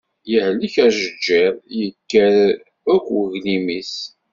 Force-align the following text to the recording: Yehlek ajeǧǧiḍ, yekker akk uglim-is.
Yehlek 0.31 0.75
ajeǧǧiḍ, 0.85 1.55
yekker 1.79 2.35
akk 2.93 3.07
uglim-is. 3.19 3.95